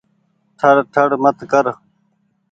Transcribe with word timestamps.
ٺڙ 0.59 0.75
ٺڙ 0.93 1.09
مت 1.23 1.37
ڪر۔ 1.51 1.65